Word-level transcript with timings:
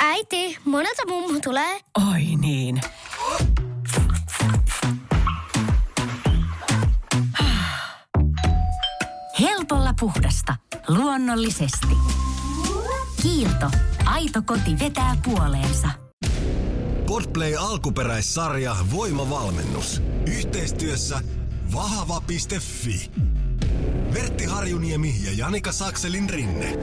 Äiti, 0.00 0.58
monelta 0.64 1.02
mummu 1.08 1.40
tulee? 1.40 1.80
Oi 2.12 2.22
niin. 2.40 2.80
Helpolla 9.40 9.94
puhdasta. 10.00 10.56
Luonnollisesti. 10.88 11.96
Kiilto. 13.22 13.70
Aito 14.04 14.42
koti 14.42 14.78
vetää 14.78 15.16
puoleensa. 15.24 15.88
Podplay 17.06 17.54
alkuperäissarja 17.58 18.76
Voimavalmennus. 18.90 20.02
Yhteistyössä 20.26 21.20
vahava.fi. 21.74 23.10
Vertti 24.14 24.44
Harjuniemi 24.44 25.14
ja 25.24 25.30
Janika 25.36 25.72
Sakselin 25.72 26.30
rinne. 26.30 26.78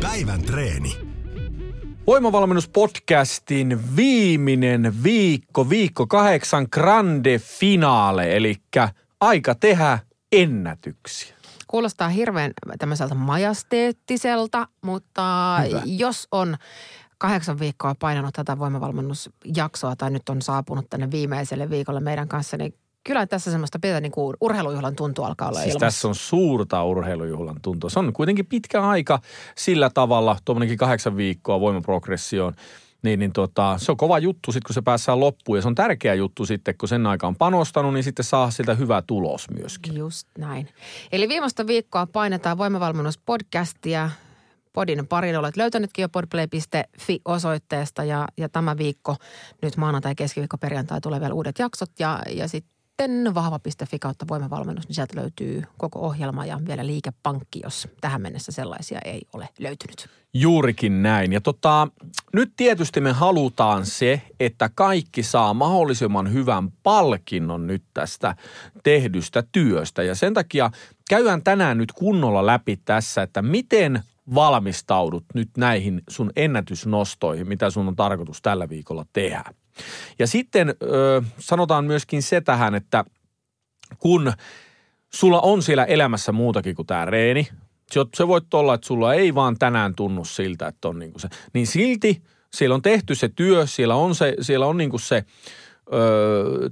Päivän 0.00 0.42
treeni. 0.42 0.96
Voimavalmennuspodcastin 2.06 3.96
viimeinen 3.96 5.02
viikko, 5.02 5.68
viikko 5.70 6.06
kahdeksan 6.06 6.66
grande 6.72 7.38
finale, 7.38 8.36
eli 8.36 8.56
aika 9.20 9.54
tehdä 9.54 9.98
ennätyksiä. 10.32 11.36
Kuulostaa 11.66 12.08
hirveän 12.08 12.52
tämmöiseltä 12.78 13.14
majasteettiselta, 13.14 14.68
mutta 14.82 15.56
Hyvä. 15.68 15.82
jos 15.84 16.28
on 16.30 16.56
kahdeksan 17.18 17.58
viikkoa 17.58 17.94
painanut 17.94 18.34
tätä 18.34 18.58
voimavalmennusjaksoa 18.58 19.96
tai 19.96 20.10
nyt 20.10 20.28
on 20.28 20.42
saapunut 20.42 20.90
tänne 20.90 21.10
viimeiselle 21.10 21.70
viikolle 21.70 22.00
meidän 22.00 22.28
kanssa, 22.28 22.56
niin 22.56 22.74
kyllä 23.04 23.26
tässä 23.26 23.50
semmoista 23.50 23.78
pientä 23.78 24.00
niin 24.00 24.12
kuin 24.12 24.36
urheilujuhlan 24.40 24.96
tuntu 24.96 25.22
alkaa 25.22 25.48
olla 25.48 25.58
Siis 25.58 25.68
ilmassa. 25.68 25.86
tässä 25.86 26.08
on 26.08 26.14
suurta 26.14 26.84
urheilujuhlan 26.84 27.56
tuntua. 27.62 27.90
Se 27.90 27.98
on 27.98 28.12
kuitenkin 28.12 28.46
pitkä 28.46 28.82
aika 28.82 29.20
sillä 29.56 29.90
tavalla, 29.94 30.36
tuommoinenkin 30.44 30.78
kahdeksan 30.78 31.16
viikkoa 31.16 31.60
voimaprogressioon. 31.60 32.54
Niin, 33.02 33.18
niin 33.18 33.32
tota, 33.32 33.74
se 33.78 33.90
on 33.92 33.96
kova 33.96 34.18
juttu 34.18 34.52
sitten, 34.52 34.66
kun 34.68 34.74
se 34.74 34.82
päässään 34.82 35.20
loppuun. 35.20 35.58
Ja 35.58 35.62
se 35.62 35.68
on 35.68 35.74
tärkeä 35.74 36.14
juttu 36.14 36.46
sitten, 36.46 36.74
kun 36.78 36.88
sen 36.88 37.06
aika 37.06 37.26
on 37.26 37.36
panostanut, 37.36 37.94
niin 37.94 38.04
sitten 38.04 38.24
saa 38.24 38.50
siltä 38.50 38.74
hyvä 38.74 39.02
tulos 39.06 39.50
myöskin. 39.50 39.96
Just 39.96 40.28
näin. 40.38 40.68
Eli 41.12 41.28
viimeistä 41.28 41.66
viikkoa 41.66 42.06
painetaan 42.06 42.58
voimavalmennuspodcastia. 42.58 44.10
Podin 44.72 45.06
parin 45.06 45.38
olet 45.38 45.56
löytänytkin 45.56 46.02
jo 46.02 46.08
podplay.fi-osoitteesta 46.08 48.04
ja, 48.04 48.28
ja 48.36 48.48
tämä 48.48 48.78
viikko, 48.78 49.16
nyt 49.62 49.76
maanantai, 49.76 50.14
keskiviikko, 50.14 50.58
perjantai 50.58 51.00
tulee 51.00 51.20
vielä 51.20 51.34
uudet 51.34 51.58
jaksot 51.58 51.90
ja, 51.98 52.20
ja 52.30 52.48
sitten 52.48 52.72
vahva.fi 53.34 53.98
kautta 53.98 54.26
voimavalmennus, 54.28 54.88
niin 54.88 54.94
sieltä 54.94 55.20
löytyy 55.20 55.62
koko 55.78 56.00
ohjelma 56.00 56.46
ja 56.46 56.60
vielä 56.66 56.86
liikepankki, 56.86 57.60
jos 57.62 57.88
tähän 58.00 58.22
mennessä 58.22 58.52
sellaisia 58.52 58.98
ei 59.04 59.22
ole 59.32 59.48
löytynyt. 59.58 60.08
Juurikin 60.34 61.02
näin. 61.02 61.32
Ja 61.32 61.40
tota, 61.40 61.88
nyt 62.32 62.52
tietysti 62.56 63.00
me 63.00 63.12
halutaan 63.12 63.86
se, 63.86 64.22
että 64.40 64.70
kaikki 64.74 65.22
saa 65.22 65.54
mahdollisimman 65.54 66.32
hyvän 66.32 66.70
palkinnon 66.82 67.66
nyt 67.66 67.82
tästä 67.94 68.36
tehdystä 68.84 69.44
työstä. 69.52 70.02
Ja 70.02 70.14
sen 70.14 70.34
takia 70.34 70.70
käydään 71.08 71.42
tänään 71.42 71.78
nyt 71.78 71.92
kunnolla 71.92 72.46
läpi 72.46 72.80
tässä, 72.84 73.22
että 73.22 73.42
miten 73.42 74.02
valmistaudut 74.34 75.24
nyt 75.34 75.50
näihin 75.56 76.02
sun 76.10 76.30
ennätysnostoihin, 76.36 77.48
mitä 77.48 77.70
sun 77.70 77.88
on 77.88 77.96
tarkoitus 77.96 78.42
tällä 78.42 78.68
viikolla 78.68 79.06
tehdä. 79.12 79.44
Ja 80.18 80.26
sitten 80.26 80.68
ö, 80.68 81.22
sanotaan 81.38 81.84
myöskin 81.84 82.22
se 82.22 82.40
tähän, 82.40 82.74
että 82.74 83.04
kun 83.98 84.32
sulla 85.14 85.40
on 85.40 85.62
siellä 85.62 85.84
elämässä 85.84 86.32
muutakin 86.32 86.74
kuin 86.74 86.86
tämä 86.86 87.04
reeni, 87.04 87.48
se, 88.16 88.28
voi 88.28 88.40
olla, 88.54 88.74
että 88.74 88.86
sulla 88.86 89.14
ei 89.14 89.34
vaan 89.34 89.58
tänään 89.58 89.94
tunnu 89.94 90.24
siltä, 90.24 90.66
että 90.66 90.88
on 90.88 90.98
niinku 90.98 91.18
se, 91.18 91.28
niin 91.52 91.66
silti 91.66 92.22
siellä 92.54 92.74
on 92.74 92.82
tehty 92.82 93.14
se 93.14 93.28
työ, 93.28 93.66
siellä 93.66 93.94
on, 93.94 94.14
se, 94.14 94.34
siellä 94.40 94.66
on 94.66 94.76
niinku 94.76 94.98
se 94.98 95.24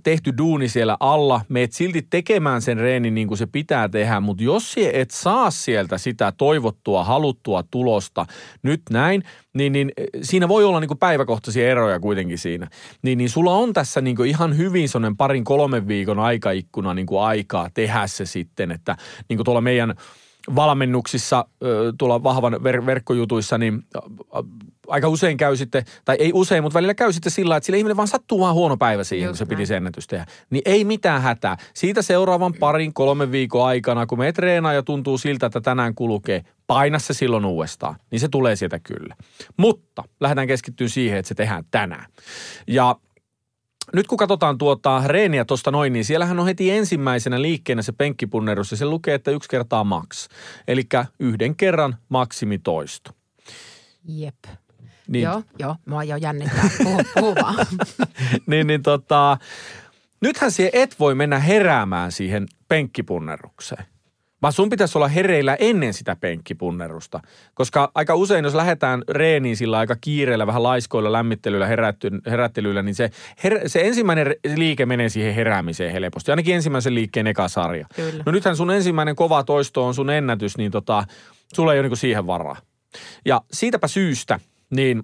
tehty 0.02 0.32
duuni 0.38 0.68
siellä 0.68 0.96
alla, 1.00 1.40
meet 1.48 1.72
silti 1.72 2.06
tekemään 2.10 2.62
sen 2.62 2.78
reenin 2.78 3.14
niin 3.14 3.28
kuin 3.28 3.38
se 3.38 3.46
pitää 3.46 3.88
tehdä, 3.88 4.20
mutta 4.20 4.42
jos 4.42 4.74
et 4.92 5.10
saa 5.10 5.50
sieltä 5.50 5.98
sitä 5.98 6.32
toivottua, 6.32 7.04
haluttua 7.04 7.64
tulosta 7.70 8.26
nyt 8.62 8.82
näin, 8.90 9.22
niin, 9.54 9.72
niin 9.72 9.92
siinä 10.22 10.48
voi 10.48 10.64
olla 10.64 10.80
niin 10.80 10.88
kuin 10.88 10.98
päiväkohtaisia 10.98 11.70
eroja 11.70 12.00
kuitenkin 12.00 12.38
siinä. 12.38 12.68
Niin, 13.02 13.18
niin 13.18 13.30
sulla 13.30 13.52
on 13.52 13.72
tässä 13.72 14.00
niin 14.00 14.16
kuin 14.16 14.30
ihan 14.30 14.56
hyvin 14.56 14.88
sellainen 14.88 15.16
parin 15.16 15.44
kolmen 15.44 15.88
viikon 15.88 16.18
aikaikkuna 16.18 16.94
niin 16.94 17.06
kuin 17.06 17.22
aikaa 17.22 17.70
tehdä 17.74 18.06
se 18.06 18.26
sitten, 18.26 18.70
että 18.70 18.96
niin 19.28 19.36
kuin 19.38 19.44
tuolla 19.44 19.60
meidän 19.60 19.94
valmennuksissa 20.56 21.44
tuolla 21.98 22.22
vahvan 22.22 22.52
ver- 22.52 22.86
verkkojutuissa, 22.86 23.58
niin 23.58 23.82
aika 24.88 25.08
usein 25.08 25.36
käy 25.36 25.56
sitten, 25.56 25.84
tai 26.04 26.16
ei 26.18 26.30
usein, 26.34 26.62
mutta 26.62 26.74
välillä 26.74 26.94
käy 26.94 27.12
sitten 27.12 27.32
sillä, 27.32 27.56
että 27.56 27.64
sillä 27.66 27.76
ihminen 27.76 27.96
vaan 27.96 28.08
sattuu 28.08 28.40
vaan 28.40 28.54
huono 28.54 28.76
päivä 28.76 29.04
siihen, 29.04 29.26
Just 29.26 29.30
kun 29.32 29.38
se 29.38 29.48
piti 29.48 29.56
näin. 29.56 29.66
se 29.66 29.76
ennätys 29.76 30.06
tehdä. 30.06 30.26
Niin 30.50 30.62
ei 30.64 30.84
mitään 30.84 31.22
hätää. 31.22 31.56
Siitä 31.74 32.02
seuraavan 32.02 32.54
parin, 32.60 32.94
kolmen 32.94 33.32
viikon 33.32 33.66
aikana, 33.66 34.06
kun 34.06 34.18
me 34.18 34.32
treenaa 34.32 34.72
ja 34.72 34.82
tuntuu 34.82 35.18
siltä, 35.18 35.46
että 35.46 35.60
tänään 35.60 35.94
kulkee, 35.94 36.44
paina 36.66 36.98
se 36.98 37.14
silloin 37.14 37.44
uudestaan. 37.44 37.96
Niin 38.10 38.20
se 38.20 38.28
tulee 38.28 38.56
sieltä 38.56 38.78
kyllä. 38.78 39.16
Mutta 39.56 40.04
lähdetään 40.20 40.46
keskittyä 40.46 40.88
siihen, 40.88 41.18
että 41.18 41.28
se 41.28 41.34
tehdään 41.34 41.64
tänään. 41.70 42.06
Ja 42.66 42.96
nyt 43.94 44.06
kun 44.06 44.18
katsotaan 44.18 44.58
tuota 44.58 45.02
reeniä 45.06 45.44
tuosta 45.44 45.70
noin, 45.70 45.92
niin 45.92 46.04
siellähän 46.04 46.38
on 46.38 46.46
heti 46.46 46.70
ensimmäisenä 46.70 47.42
liikkeenä 47.42 47.82
se 47.82 47.92
penkkipunnerus 47.92 48.70
ja 48.70 48.76
se 48.76 48.84
lukee, 48.84 49.14
että 49.14 49.30
yksi 49.30 49.48
kertaa 49.48 49.84
max. 49.84 50.28
Eli 50.68 50.82
yhden 51.18 51.56
kerran 51.56 51.96
maksimitoisto. 52.08 53.10
Jep. 54.04 54.36
Niin. 55.08 55.24
Joo, 55.24 55.42
joo, 55.58 55.76
mua 55.86 56.04
jo 56.04 56.16
jännittää. 56.16 56.70
Puhu, 56.82 57.02
puhu 57.14 57.34
vaan. 57.34 57.66
niin, 58.46 58.66
niin 58.66 58.82
tota, 58.82 59.38
nythän 60.20 60.52
sie 60.52 60.70
et 60.72 60.98
voi 60.98 61.14
mennä 61.14 61.38
heräämään 61.38 62.12
siihen 62.12 62.46
penkkipunnerukseen. 62.68 63.84
Vaan 64.42 64.52
sun 64.52 64.70
pitäisi 64.70 64.98
olla 64.98 65.08
hereillä 65.08 65.56
ennen 65.60 65.94
sitä 65.94 66.16
penkkipunnerusta. 66.16 67.20
Koska 67.54 67.90
aika 67.94 68.14
usein, 68.14 68.44
jos 68.44 68.54
lähdetään 68.54 69.02
reeniin 69.08 69.56
sillä 69.56 69.78
aika 69.78 69.96
kiireellä, 70.00 70.46
vähän 70.46 70.62
laiskoilla, 70.62 71.12
lämmittelyllä, 71.12 71.66
herätty, 71.66 72.10
herättelyllä, 72.26 72.82
niin 72.82 72.94
se, 72.94 73.10
her, 73.44 73.60
se 73.66 73.80
ensimmäinen 73.80 74.34
liike 74.56 74.86
menee 74.86 75.08
siihen 75.08 75.34
heräämiseen 75.34 75.92
helposti. 75.92 76.32
Ainakin 76.32 76.54
ensimmäisen 76.54 76.94
liikkeen 76.94 77.26
eka 77.26 77.48
sarja. 77.48 77.86
Kyllä. 77.96 78.22
No 78.26 78.32
nythän 78.32 78.56
sun 78.56 78.70
ensimmäinen 78.70 79.16
kova 79.16 79.44
toisto 79.44 79.86
on 79.86 79.94
sun 79.94 80.10
ennätys, 80.10 80.56
niin 80.56 80.70
tota, 80.70 81.04
sulla 81.54 81.72
ei 81.72 81.78
ole 81.78 81.82
niinku 81.82 81.96
siihen 81.96 82.26
varaa. 82.26 82.56
Ja 83.24 83.40
siitäpä 83.52 83.88
syystä, 83.88 84.40
niin 84.70 85.02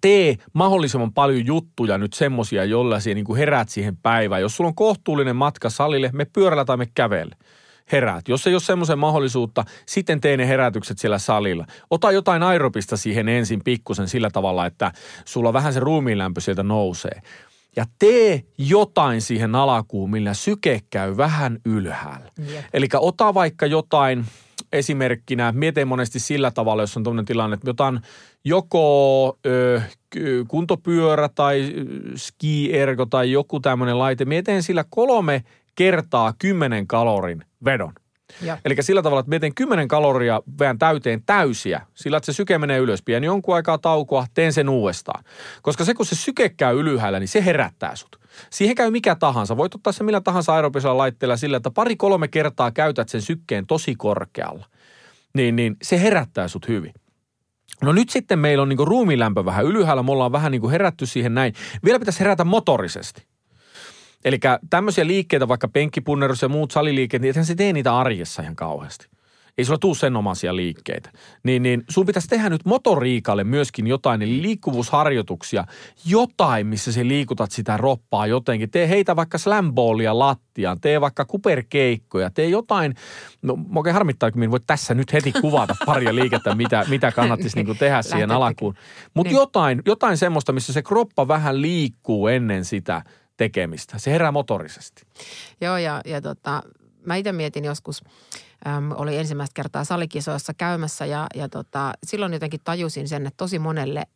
tee 0.00 0.36
mahdollisimman 0.52 1.12
paljon 1.12 1.46
juttuja 1.46 1.98
nyt 1.98 2.12
semmosia, 2.12 2.64
joilla 2.64 3.00
sinä 3.00 3.14
niin 3.14 3.36
heräät 3.36 3.68
siihen 3.68 3.96
päivään. 3.96 4.42
Jos 4.42 4.56
sulla 4.56 4.68
on 4.68 4.74
kohtuullinen 4.74 5.36
matka 5.36 5.70
salille, 5.70 6.10
me 6.12 6.24
pyörällä 6.24 6.64
tai 6.64 6.76
me 6.76 6.86
kävelle. 6.94 7.36
Heräät. 7.92 8.28
Jos 8.28 8.46
ei 8.46 8.54
ole 8.54 8.60
semmoisen 8.60 8.98
mahdollisuutta, 8.98 9.64
sitten 9.86 10.20
tee 10.20 10.36
ne 10.36 10.48
herätykset 10.48 10.98
siellä 10.98 11.18
salilla. 11.18 11.66
Ota 11.90 12.12
jotain 12.12 12.42
aerobista 12.42 12.96
siihen 12.96 13.28
ensin 13.28 13.60
pikkusen 13.64 14.08
sillä 14.08 14.30
tavalla, 14.30 14.66
että 14.66 14.92
sulla 15.24 15.52
vähän 15.52 15.72
se 15.72 15.80
ruumiinlämpö 15.80 16.40
sieltä 16.40 16.62
nousee. 16.62 17.20
Ja 17.76 17.84
tee 17.98 18.42
jotain 18.58 19.20
siihen 19.20 19.54
alakuun, 19.54 20.10
millä 20.10 20.34
syke 20.34 20.80
käy 20.90 21.16
vähän 21.16 21.58
ylhäällä. 21.66 22.30
Jep. 22.52 22.64
Eli 22.72 22.88
ota 22.94 23.34
vaikka 23.34 23.66
jotain 23.66 24.24
esimerkkinä, 24.72 25.52
mietin 25.52 25.88
monesti 25.88 26.18
sillä 26.18 26.50
tavalla, 26.50 26.82
jos 26.82 26.96
on 26.96 27.04
tämmöinen 27.04 27.24
tilanne, 27.24 27.54
että 27.54 27.68
jotain 27.68 28.00
joko 28.44 29.38
ö, 29.46 29.80
kuntopyörä 30.48 31.28
tai 31.34 31.74
ö, 31.76 31.84
ski-ergo 32.16 33.06
tai 33.06 33.32
joku 33.32 33.60
tämmöinen 33.60 33.98
laite, 33.98 34.24
mietin 34.24 34.62
sillä 34.62 34.84
kolme 34.90 35.44
kertaa 35.74 36.34
10 36.38 36.86
kalorin 36.86 37.44
vedon. 37.64 37.92
Eli 38.64 38.76
sillä 38.80 39.02
tavalla, 39.02 39.20
että 39.20 39.30
mietin 39.30 39.54
10 39.54 39.88
kaloria 39.88 40.42
vähän 40.58 40.78
täyteen 40.78 41.22
täysiä, 41.26 41.86
sillä 41.94 42.16
että 42.16 42.26
se 42.26 42.36
syke 42.36 42.58
menee 42.58 42.78
ylös. 42.78 43.02
Pieni 43.02 43.26
jonkun 43.26 43.54
aikaa 43.54 43.78
taukoa, 43.78 44.26
teen 44.34 44.52
sen 44.52 44.68
uudestaan. 44.68 45.24
Koska 45.62 45.84
se, 45.84 45.94
kun 45.94 46.06
se 46.06 46.14
syke 46.14 46.48
käy 46.48 46.80
ylhäällä, 46.80 47.18
niin 47.18 47.28
se 47.28 47.44
herättää 47.44 47.96
sut. 47.96 48.20
Siihen 48.50 48.74
käy 48.74 48.90
mikä 48.90 49.14
tahansa. 49.14 49.56
Voit 49.56 49.74
ottaa 49.74 49.92
se 49.92 50.04
millä 50.04 50.20
tahansa 50.20 50.54
aerobisella 50.54 50.98
laitteella 50.98 51.36
sillä, 51.36 51.56
että 51.56 51.70
pari-kolme 51.70 52.28
kertaa 52.28 52.70
käytät 52.70 53.08
sen 53.08 53.22
sykkeen 53.22 53.66
tosi 53.66 53.94
korkealla. 53.94 54.66
Niin, 55.34 55.56
niin 55.56 55.76
se 55.82 56.02
herättää 56.02 56.48
sut 56.48 56.68
hyvin. 56.68 56.92
No 57.82 57.92
nyt 57.92 58.10
sitten 58.10 58.38
meillä 58.38 58.62
on 58.62 58.68
niinku 58.68 58.84
ruumiinlämpö 58.84 59.44
vähän 59.44 59.64
ylhäällä, 59.64 60.02
me 60.02 60.12
ollaan 60.12 60.32
vähän 60.32 60.52
niinku 60.52 60.68
herätty 60.68 61.06
siihen 61.06 61.34
näin. 61.34 61.54
Vielä 61.84 61.98
pitäisi 61.98 62.20
herätä 62.20 62.44
motorisesti. 62.44 63.26
Eli 64.24 64.38
tämmöisiä 64.70 65.06
liikkeitä, 65.06 65.48
vaikka 65.48 65.68
penkkipunnerus 65.68 66.42
ja 66.42 66.48
muut 66.48 66.70
saliliikkeet, 66.70 67.20
niin 67.20 67.30
ethän 67.30 67.44
se 67.44 67.54
tee 67.54 67.72
niitä 67.72 67.98
arjessa 67.98 68.42
ihan 68.42 68.56
kauheasti. 68.56 69.06
Ei 69.58 69.64
sulla 69.64 69.78
tuu 69.78 69.94
sen 69.94 70.16
omaisia 70.16 70.56
liikkeitä. 70.56 71.10
Niin, 71.42 71.62
niin 71.62 71.84
sun 71.90 72.06
pitäisi 72.06 72.28
tehdä 72.28 72.48
nyt 72.48 72.64
motoriikalle 72.64 73.44
myöskin 73.44 73.86
jotain, 73.86 74.22
eli 74.22 74.42
liikkuvuusharjoituksia, 74.42 75.64
jotain, 76.06 76.66
missä 76.66 76.92
sä 76.92 77.00
liikutat 77.08 77.50
sitä 77.50 77.76
roppaa 77.76 78.26
jotenkin. 78.26 78.70
Tee 78.70 78.88
heitä 78.88 79.16
vaikka 79.16 79.38
slamballia 79.38 80.18
lattiaan, 80.18 80.80
tee 80.80 81.00
vaikka 81.00 81.24
kuperkeikkoja, 81.24 82.30
tee 82.30 82.48
jotain. 82.48 82.94
No 83.42 83.58
oikein 83.76 83.94
harmittaa, 83.94 84.30
kun 84.30 84.38
minä 84.38 84.50
voi 84.50 84.60
tässä 84.66 84.94
nyt 84.94 85.12
heti 85.12 85.32
kuvata 85.32 85.76
paria 85.86 86.14
liikettä, 86.14 86.54
mitä, 86.54 86.84
mitä 86.88 87.12
kannattaisi 87.12 87.62
niin 87.62 87.78
tehdä 87.78 88.02
siihen 88.02 88.30
alkuun. 88.30 88.74
Mutta 89.14 89.30
Niin. 89.30 89.40
jotain, 89.40 89.82
jotain 89.86 90.16
semmoista, 90.16 90.52
missä 90.52 90.72
se 90.72 90.82
kroppa 90.82 91.28
vähän 91.28 91.62
liikkuu 91.62 92.28
ennen 92.28 92.64
sitä 92.64 93.02
tekemistä. 93.36 93.98
Se 93.98 94.10
herää 94.10 94.32
motorisesti. 94.32 95.02
Joo, 95.60 95.76
ja, 95.76 96.00
ja 96.04 96.20
tota, 96.20 96.62
mä 97.06 97.16
itse 97.16 97.32
mietin 97.32 97.64
joskus, 97.64 98.04
äm, 98.66 98.90
oli 98.90 99.16
ensimmäistä 99.16 99.54
kertaa 99.54 99.84
salikisoissa 99.84 100.54
käymässä 100.54 101.06
ja, 101.06 101.26
ja 101.34 101.48
tota, 101.48 101.92
silloin 102.06 102.32
jotenkin 102.32 102.60
tajusin 102.64 103.08
sen, 103.08 103.26
että 103.26 103.36
tosi 103.36 103.58
monelle 103.58 104.06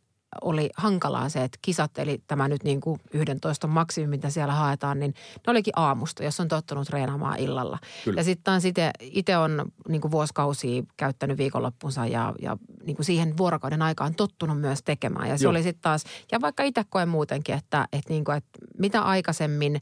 oli 0.41 0.69
hankalaa 0.77 1.29
se, 1.29 1.43
että 1.43 1.59
kisat, 1.61 1.97
eli 1.97 2.21
tämä 2.27 2.47
nyt 2.47 2.63
niin 2.63 2.81
kuin 2.81 2.99
11 3.13 3.67
maksimi, 3.67 4.07
mitä 4.07 4.29
siellä 4.29 4.53
haetaan, 4.53 4.99
niin 4.99 5.13
ne 5.47 5.51
olikin 5.51 5.73
aamusta, 5.75 6.23
jos 6.23 6.39
on 6.39 6.47
tottunut 6.47 6.87
treenaamaan 6.87 7.39
illalla. 7.39 7.77
Kyllä. 8.05 8.19
Ja 8.19 8.23
sitten 8.23 8.43
taas 8.43 8.63
itse 8.99 9.37
on 9.37 9.71
niin 9.87 10.01
kuin 10.01 10.11
vuosikausia 10.11 10.83
käyttänyt 10.97 11.37
viikonloppunsa 11.37 12.05
ja, 12.05 12.33
ja 12.41 12.57
niin 12.85 12.95
kuin 12.95 13.05
siihen 13.05 13.37
vuorokauden 13.37 13.81
aikaan 13.81 14.15
tottunut 14.15 14.61
myös 14.61 14.83
tekemään. 14.83 15.29
Ja 15.29 15.37
se 15.37 15.43
Joo. 15.43 15.51
oli 15.51 15.63
sitten 15.63 15.81
taas, 15.81 16.03
ja 16.31 16.41
vaikka 16.41 16.63
itse 16.63 16.83
koen 16.89 17.09
muutenkin, 17.09 17.55
että, 17.55 17.87
että, 17.93 18.13
niin 18.13 18.23
kuin, 18.23 18.37
että 18.37 18.59
mitä 18.77 19.01
aikaisemmin 19.01 19.81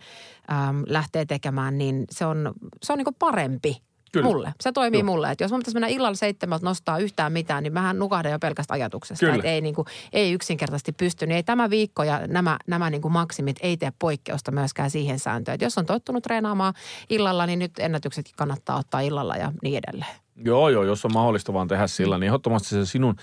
äm, 0.51 0.83
lähtee 0.87 1.25
tekemään, 1.25 1.77
niin 1.77 2.05
se 2.11 2.25
on, 2.25 2.53
se 2.83 2.93
on 2.93 2.97
niin 2.97 3.05
kuin 3.05 3.15
parempi 3.19 3.86
Kyllä. 4.11 4.25
mulle. 4.25 4.53
Se 4.61 4.71
toimii 4.71 4.99
Joo. 4.99 5.05
mulle. 5.05 5.31
Että 5.31 5.43
jos 5.43 5.51
mun 5.51 5.59
pitäisi 5.59 5.75
mennä 5.75 5.87
illalla 5.87 6.15
seitsemältä 6.15 6.65
nostaa 6.65 6.97
yhtään 6.97 7.33
mitään, 7.33 7.63
niin 7.63 7.73
mähän 7.73 7.99
nukahdan 7.99 8.31
jo 8.31 8.39
pelkästä 8.39 8.73
ajatuksesta. 8.73 9.25
Kyllä. 9.25 9.35
Että 9.35 9.47
ei, 9.47 9.61
niin 9.61 9.75
kuin, 9.75 9.85
ei 10.13 10.33
yksinkertaisesti 10.33 10.91
pysty. 10.91 11.27
Niin 11.27 11.35
ei 11.35 11.43
tämä 11.43 11.69
viikko 11.69 12.03
ja 12.03 12.27
nämä, 12.27 12.57
nämä 12.67 12.89
niin 12.89 13.01
kuin 13.01 13.11
maksimit 13.11 13.57
ei 13.61 13.77
tee 13.77 13.93
poikkeusta 13.99 14.51
myöskään 14.51 14.89
siihen 14.89 15.19
sääntöön. 15.19 15.53
Että 15.53 15.65
jos 15.65 15.77
on 15.77 15.85
tottunut 15.85 16.23
treenaamaan 16.23 16.73
illalla, 17.09 17.45
niin 17.45 17.59
nyt 17.59 17.79
ennätyksetkin 17.79 18.35
kannattaa 18.37 18.77
ottaa 18.77 19.01
illalla 19.01 19.35
ja 19.35 19.51
niin 19.61 19.81
edelleen. 19.85 20.15
Joo, 20.45 20.69
joo, 20.69 20.83
jos 20.83 21.05
on 21.05 21.13
mahdollista 21.13 21.53
vaan 21.53 21.67
tehdä 21.67 21.87
sillä, 21.87 22.17
niin 22.17 22.27
ehdottomasti 22.27 22.69
se 22.69 22.85
sinun 22.85 23.15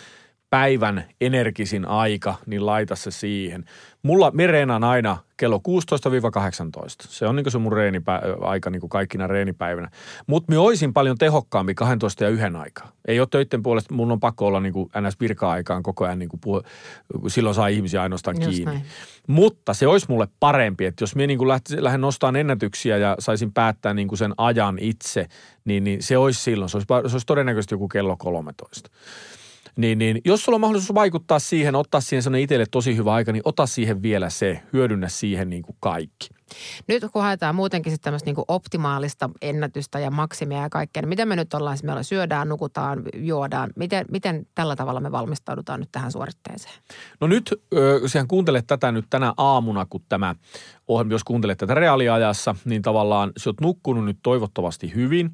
päivän 0.55 1.05
energisin 1.21 1.85
aika, 1.89 2.35
niin 2.47 2.67
laita 2.67 2.97
se 2.97 3.11
siihen. 3.11 3.65
Mulla 4.03 4.31
me 4.31 4.47
reenaan 4.47 4.85
aina 4.85 5.17
kello 5.37 5.59
16-18. 5.59 5.61
Se 6.99 7.27
on 7.27 7.37
niin 7.37 7.51
se 7.51 7.59
mun 7.59 7.73
reenipä- 7.73 8.21
aika 8.41 8.71
niin 8.71 8.89
kaikkina 8.89 9.27
reenipäivinä. 9.27 9.91
Mutta 10.27 10.53
me 10.53 10.59
oisin 10.59 10.93
paljon 10.93 11.19
tehokkaampi 11.19 11.75
12 11.75 12.25
ja 12.25 12.31
yhden 12.31 12.57
aikaa. 12.57 12.93
Ei 13.09 13.21
ole 13.21 13.29
töiden 13.31 13.63
puolesta, 13.63 13.95
mun 13.95 14.13
on 14.13 14.21
pakko 14.21 14.47
olla 14.47 14.61
niin 14.61 14.75
ns. 15.01 15.21
virka-aikaan 15.21 15.83
koko 15.83 16.05
ajan, 16.05 16.19
niin 16.19 16.31
puh- 16.47 16.67
silloin 17.29 17.55
saa 17.55 17.69
ihmisiä 17.69 18.03
ainoastaan 18.03 18.37
Just 18.37 18.49
kiinni. 18.49 18.65
näin. 18.65 18.85
Mutta 19.29 19.75
se 19.75 19.87
olisi 19.87 20.07
mulle 20.09 20.29
parempi, 20.41 20.85
että 20.85 21.03
jos 21.03 21.15
minä 21.17 21.27
niin 21.27 21.49
lähtisin, 21.49 21.85
lähden 21.85 22.01
nostamaan 22.01 22.37
ennätyksiä 22.37 22.97
ja 22.97 23.17
saisin 23.19 23.53
päättää 23.53 23.95
niin 23.95 24.17
sen 24.17 24.35
ajan 24.39 24.79
itse, 24.81 25.27
niin, 25.65 25.85
niin 25.85 26.03
se 26.03 26.19
olisi 26.19 26.41
silloin. 26.43 26.69
Se 26.69 26.77
olisi, 26.77 26.87
se 27.11 27.15
olisi 27.15 27.27
todennäköisesti 27.27 27.75
joku 27.75 27.89
kello 27.89 28.17
13. 28.17 28.91
Niin, 29.77 29.99
niin 29.99 30.21
jos 30.25 30.45
sulla 30.45 30.57
on 30.57 30.61
mahdollisuus 30.61 30.95
vaikuttaa 30.95 31.39
siihen, 31.39 31.75
ottaa 31.75 32.01
siihen 32.01 32.23
sellainen 32.23 32.45
itselle 32.45 32.67
tosi 32.71 32.97
hyvä 32.97 33.13
aika, 33.13 33.33
niin 33.33 33.43
ota 33.45 33.67
siihen 33.67 34.03
vielä 34.03 34.31
se, 34.31 34.63
hyödynnä 34.73 35.09
siihen 35.09 35.51
niin 35.51 35.63
kuin 35.63 35.77
kaikki. 35.81 36.29
Nyt 36.89 37.05
kun 37.13 37.23
haetaan 37.23 37.55
muutenkin 37.55 37.93
sitten 37.93 38.05
tämmöistä 38.05 38.31
niin 38.31 38.45
optimaalista 38.49 39.31
ennätystä 39.43 39.99
ja 39.99 40.11
maksimia 40.11 40.63
ja 40.63 40.69
kaikkea, 40.69 41.03
niin 41.03 41.09
miten 41.09 41.29
me 41.29 41.37
nyt 41.37 41.55
ollaan, 41.55 41.79
me 41.83 41.93
ollaan 41.93 42.05
syödään, 42.05 42.49
nukutaan, 42.49 43.03
juodaan. 43.15 43.71
Miten, 43.77 44.07
miten 44.11 44.47
tällä 44.55 44.77
tavalla 44.77 45.01
me 45.01 45.13
valmistaudutaan 45.13 45.81
nyt 45.81 45.89
tähän 45.93 46.13
suoritteeseen? 46.13 46.75
No 47.21 47.27
nyt, 47.27 47.55
sehän 48.07 48.29
kuuntelet 48.29 48.67
tätä 48.67 48.93
nyt 48.93 49.07
tänä 49.11 49.35
aamuna, 49.37 49.87
kun 49.91 50.01
tämä 50.09 50.35
ohjelma, 50.89 51.13
jos 51.13 51.25
kuuntelet 51.25 51.59
tätä 51.59 51.75
reaaliajassa, 51.75 52.55
niin 52.65 52.83
tavallaan 52.83 53.33
sä 53.37 53.51
oot 53.51 53.61
nukkunut 53.61 54.05
nyt 54.05 54.19
toivottavasti 54.23 54.95
hyvin. 54.95 55.31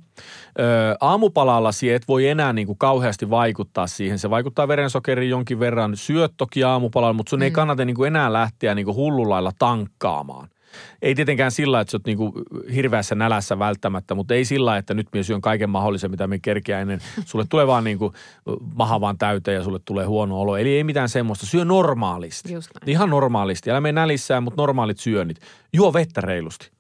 Ö, 0.59 0.97
aamupalallasi 1.01 1.91
et 1.93 2.09
voi 2.09 2.29
enää 2.29 2.53
niin 2.53 2.67
kuin 2.67 2.79
kauheasti 2.79 3.31
vaikuttaa 3.31 3.87
siihen. 3.87 4.19
Se 4.19 4.31
vaikuttaa 4.31 4.69
verensokeriin 4.69 5.31
jonkin 5.31 5.61
verran. 5.61 5.97
Syöt 5.97 6.33
toki 6.37 6.65
aamupalalla, 6.65 7.13
mutta 7.13 7.31
sun 7.31 7.43
ei 7.43 7.51
kannata 7.51 7.85
niin 7.85 7.97
kuin 7.97 8.07
enää 8.07 8.33
lähteä 8.33 8.75
niin 8.75 8.85
kuin 8.85 8.97
hullullailla 8.97 9.53
tankkaamaan. 9.59 10.49
Ei 11.03 11.15
tietenkään 11.15 11.51
sillä, 11.51 11.81
että 11.81 11.91
sä 11.91 11.97
oot 11.97 12.07
niinku 12.07 12.33
hirveässä 12.75 13.15
nälässä 13.15 13.59
välttämättä, 13.59 14.15
mutta 14.15 14.35
ei 14.35 14.45
sillä, 14.45 14.77
että 14.77 14.95
nyt 14.95 15.09
minä 15.13 15.23
syön 15.23 15.41
kaiken 15.41 15.71
mahdollisen, 15.71 16.11
mitä 16.11 16.27
me 16.27 16.39
kerkeä 16.39 16.81
ennen. 16.81 17.01
Sulle 17.25 17.45
tulee 17.49 17.67
vaan 17.67 17.85
niinku 17.85 18.13
maha 18.75 19.01
vaan 19.01 19.19
täyteen 19.19 19.55
ja 19.55 19.65
sulle 19.65 19.81
tulee 19.85 20.07
huono 20.07 20.41
olo. 20.41 20.57
Eli 20.57 20.77
ei 20.77 20.85
mitään 20.85 21.09
semmoista. 21.09 21.47
Syö 21.47 21.65
normaalisti. 21.65 22.53
Ihan 22.87 23.11
normaalisti. 23.11 23.71
Älä 23.71 23.81
mene 23.81 24.01
nälissään, 24.01 24.43
mutta 24.43 24.63
normaalit 24.63 24.99
syönnit. 24.99 25.41
Juo 25.73 25.93
vettä 25.93 26.21
reilusti. 26.21 26.71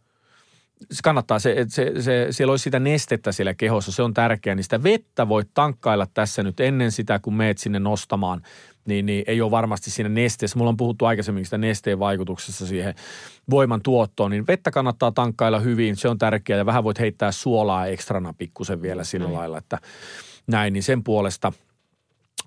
Se 0.92 1.00
kannattaa, 1.02 1.38
se, 1.38 1.66
se, 1.68 1.92
se, 2.00 2.26
siellä 2.30 2.52
olisi 2.52 2.62
sitä 2.62 2.78
nestettä 2.78 3.32
siellä 3.32 3.54
kehossa, 3.54 3.92
se 3.92 4.02
on 4.02 4.14
tärkeää. 4.14 4.54
Niin 4.54 4.64
sitä 4.64 4.82
vettä 4.82 5.28
voit 5.28 5.48
tankkailla 5.54 6.06
tässä 6.14 6.42
nyt 6.42 6.60
ennen 6.60 6.92
sitä, 6.92 7.18
kun 7.18 7.34
meet 7.34 7.58
sinne 7.58 7.78
nostamaan, 7.78 8.42
niin, 8.86 9.06
niin 9.06 9.24
ei 9.26 9.40
ole 9.40 9.50
varmasti 9.50 9.90
siinä 9.90 10.08
nesteessä. 10.08 10.58
Mulla 10.58 10.68
on 10.68 10.76
puhuttu 10.76 11.04
aikaisemmin 11.04 11.44
sitä 11.44 11.58
nesteen 11.58 11.98
vaikutuksessa 11.98 12.66
siihen 12.66 12.94
voiman 13.50 13.82
tuottoon, 13.82 14.30
niin 14.30 14.46
vettä 14.46 14.70
kannattaa 14.70 15.12
tankkailla 15.12 15.60
hyvin, 15.60 15.96
se 15.96 16.08
on 16.08 16.18
tärkeää. 16.18 16.58
Ja 16.58 16.66
vähän 16.66 16.84
voit 16.84 16.98
heittää 16.98 17.32
suolaa 17.32 17.86
ekstrana 17.86 18.34
pikkusen 18.38 18.82
vielä 18.82 19.04
sillä 19.04 19.32
lailla, 19.32 19.58
että 19.58 19.78
näin, 20.46 20.72
niin 20.72 20.82
sen 20.82 21.04
puolesta– 21.04 21.52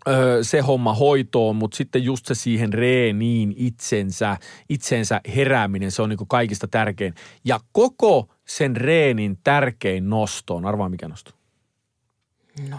öö, 0.08 0.44
se 0.44 0.60
homma 0.60 0.94
hoitoon, 0.94 1.56
mutta 1.56 1.78
sitten 1.78 2.04
just 2.04 2.26
se 2.26 2.36
siihen 2.36 2.74
reeniin 2.74 3.54
itsensä, 3.58 4.38
itsensä 4.70 5.22
herääminen, 5.36 5.92
se 5.92 6.02
on 6.02 6.10
niin 6.10 6.28
kaikista 6.28 6.68
tärkein. 6.68 7.14
Ja 7.46 7.60
koko 7.72 8.28
sen 8.48 8.76
reenin 8.76 9.38
tärkein 9.44 10.10
nosto 10.10 10.56
on, 10.56 10.66
arvaa 10.66 10.90
mikä 10.90 11.08
nosto? 11.08 11.32
No. 12.70 12.78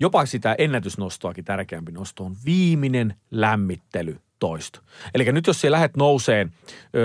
Jopa 0.00 0.26
sitä 0.26 0.54
ennätysnostoakin 0.58 1.44
tärkeämpi 1.44 1.92
nosto 1.92 2.24
on 2.24 2.36
viimeinen 2.44 3.14
lämmittely 3.30 4.20
toisto. 4.38 4.80
Eli 5.14 5.32
nyt 5.32 5.46
jos 5.46 5.60
siellä 5.60 5.74
lähdet 5.74 5.96
nouseen, 5.96 6.52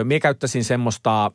mie 0.04 0.20
käyttäisin 0.20 0.64
semmoista 0.64 1.32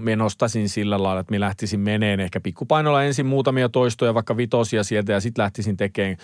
Mie 0.00 0.16
nostaisin 0.16 0.68
sillä 0.68 1.02
lailla, 1.02 1.20
että 1.20 1.30
minä 1.30 1.46
lähtisin 1.46 1.80
meneen 1.80 2.20
ehkä 2.20 2.40
pikkupainolla 2.40 3.04
ensin 3.04 3.26
muutamia 3.26 3.68
toistoja, 3.68 4.14
vaikka 4.14 4.36
vitosia 4.36 4.84
sieltä 4.84 5.12
ja 5.12 5.20
sitten 5.20 5.42
lähtisin 5.42 5.76
tekemään 5.76 6.16